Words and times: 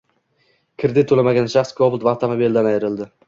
Kredit 0.83 1.09
to‘lamagan 1.11 1.51
shaxs 1.55 1.77
“Cobalt” 1.81 2.09
avtomobilidan 2.15 2.71
ayrildi 2.73 3.11